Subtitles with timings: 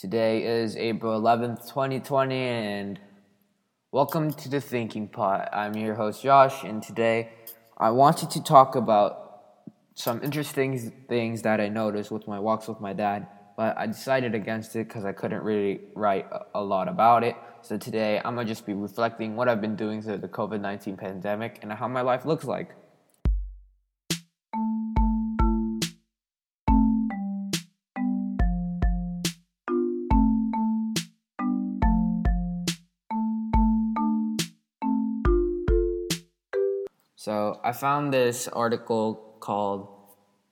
[0.00, 3.00] Today is April 11th, 2020, and
[3.90, 5.48] welcome to the Thinking Pot.
[5.52, 7.30] I'm your host, Josh, and today
[7.76, 9.42] I wanted to talk about
[9.94, 13.26] some interesting things that I noticed with my walks with my dad,
[13.56, 17.34] but I decided against it because I couldn't really write a lot about it.
[17.62, 20.96] So today I'm gonna just be reflecting what I've been doing through the COVID 19
[20.96, 22.70] pandemic and how my life looks like.
[37.18, 39.88] So I found this article called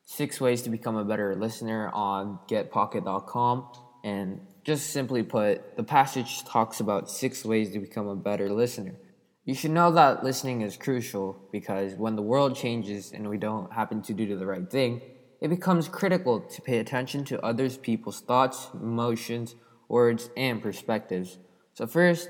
[0.05, 3.69] Six Ways to Become a Better Listener on getpocket.com.
[4.03, 8.97] And just simply put, the passage talks about six ways to become a better listener.
[9.45, 13.73] You should know that listening is crucial because when the world changes and we don't
[13.73, 15.03] happen to do the right thing,
[15.41, 19.55] it becomes critical to pay attention to others people's thoughts, emotions,
[19.87, 21.39] words, and perspectives.
[21.75, 22.29] So first,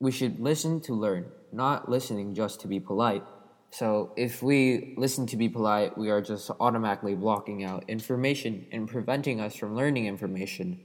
[0.00, 3.24] we should listen to learn, not listening just to be polite.
[3.70, 8.88] So if we listen to be polite, we are just automatically blocking out information and
[8.88, 10.80] preventing us from learning information.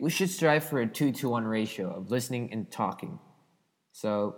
[0.00, 3.18] We should strive for a 2 to 1 ratio of listening and talking.
[3.92, 4.36] So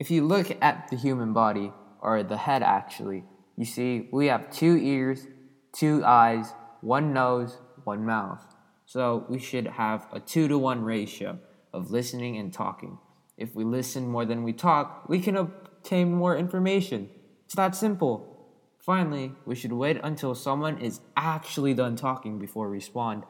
[0.00, 3.24] if you look at the human body, or the head actually,
[3.56, 5.26] you see we have two ears,
[5.72, 8.44] two eyes, one nose, one mouth.
[8.86, 11.38] So we should have a 2 to 1 ratio
[11.72, 12.98] of listening and talking.
[13.36, 15.50] If we listen more than we talk, we can
[15.86, 17.08] obtain more information.
[17.44, 18.48] It's that simple.
[18.80, 23.22] Finally, we should wait until someone is actually done talking before respond.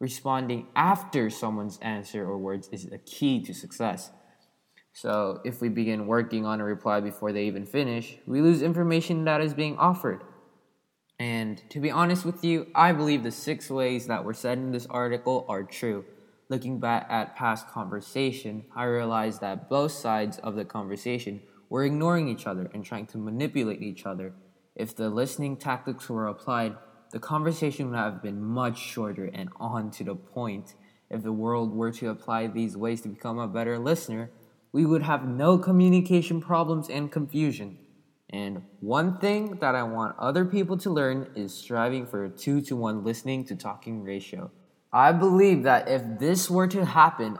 [0.00, 4.10] Responding after someone's answer or words is a key to success.
[4.92, 9.24] So, if we begin working on a reply before they even finish, we lose information
[9.26, 10.24] that is being offered.
[11.20, 14.72] And to be honest with you, I believe the six ways that were said in
[14.72, 16.04] this article are true.
[16.48, 22.28] Looking back at past conversation, I realized that both sides of the conversation were ignoring
[22.28, 24.34] each other and trying to manipulate each other.
[24.74, 26.76] If the listening tactics were applied,
[27.12, 30.74] the conversation would have been much shorter and on to the point.
[31.08, 34.30] If the world were to apply these ways to become a better listener,
[34.72, 37.78] we would have no communication problems and confusion.
[38.28, 42.60] And one thing that I want other people to learn is striving for a 2
[42.62, 44.50] to 1 listening to talking ratio.
[44.92, 47.38] I believe that if this were to happen,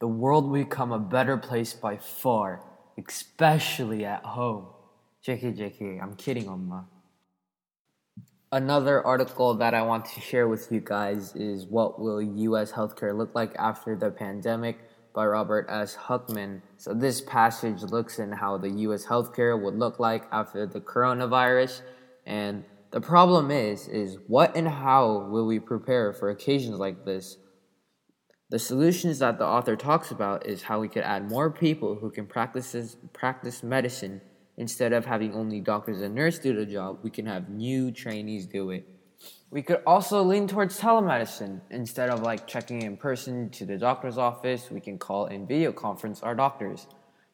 [0.00, 2.62] the world would become a better place by far
[2.98, 4.66] especially at home.
[5.26, 6.86] JK, JK, I'm kidding, Amma.
[8.52, 12.70] Another article that I want to share with you guys is What Will U.S.
[12.70, 14.78] Healthcare Look Like After the Pandemic
[15.12, 15.94] by Robert S.
[15.94, 16.62] Huckman.
[16.76, 19.06] So, this passage looks in how the U.S.
[19.06, 21.82] healthcare would look like after the coronavirus.
[22.26, 27.38] And the problem is, is what and how will we prepare for occasions like this?
[28.54, 32.08] The solutions that the author talks about is how we could add more people who
[32.08, 34.20] can practice, practice medicine
[34.56, 38.46] instead of having only doctors and nurses do the job, we can have new trainees
[38.46, 38.86] do it.
[39.50, 41.62] We could also lean towards telemedicine.
[41.72, 45.72] Instead of like checking in person to the doctor's office, we can call in video
[45.72, 46.86] conference our doctors.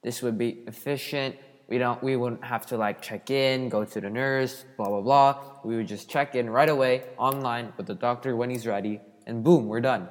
[0.03, 1.37] This would be efficient.
[1.69, 5.03] We don't we wouldn't have to like check in, go to the nurse, blah blah
[5.03, 5.43] blah.
[5.65, 9.45] We would just check in right away online with the doctor when he's ready, and
[9.45, 10.09] boom, we're done.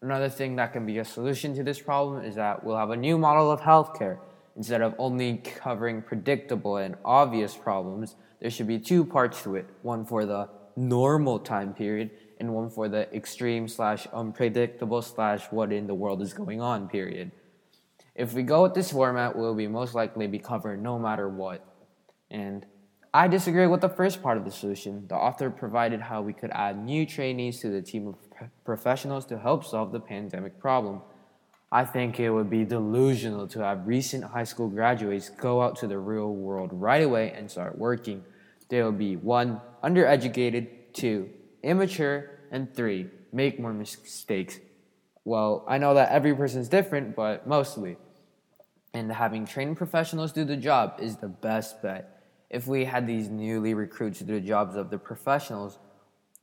[0.00, 2.96] Another thing that can be a solution to this problem is that we'll have a
[2.96, 4.18] new model of healthcare.
[4.56, 9.66] Instead of only covering predictable and obvious problems, there should be two parts to it
[9.82, 15.72] one for the normal time period and one for the extreme slash unpredictable slash what
[15.72, 17.32] in the world is going on period.
[18.14, 21.64] If we go with this format, we'll be most likely be covered no matter what.
[22.30, 22.64] And
[23.12, 25.06] I disagree with the first part of the solution.
[25.08, 28.27] The author provided how we could add new trainees to the team of
[28.64, 31.00] professionals to help solve the pandemic problem.
[31.70, 35.86] I think it would be delusional to have recent high school graduates go out to
[35.86, 38.24] the real world right away and start working.
[38.68, 41.28] They will be one, undereducated, two,
[41.62, 44.58] immature, and three, make more mistakes.
[45.24, 47.98] Well, I know that every person is different, but mostly.
[48.94, 52.22] And having trained professionals do the job is the best bet.
[52.48, 55.78] If we had these newly recruits do the jobs of the professionals,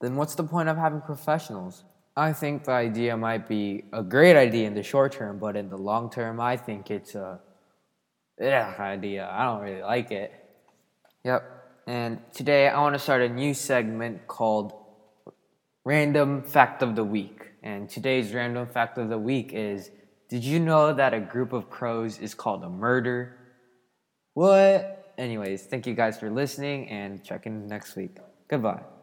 [0.01, 1.83] then what's the point of having professionals?
[2.18, 5.69] I think the idea might be a great idea in the short term, but in
[5.69, 7.39] the long term, I think it's a
[8.39, 9.30] yeah idea.
[9.31, 10.31] I don't really like it.
[11.24, 11.51] Yep.
[11.88, 14.74] And today I want to start a new segment called
[15.83, 17.51] Random Fact of the Week.
[17.63, 19.92] And today's random fact of the week is
[20.30, 23.38] Did you know that a group of crows is called a murder?
[24.33, 25.13] What?
[25.18, 28.18] Anyways, thank you guys for listening and check in next week.
[28.47, 28.94] Goodbye.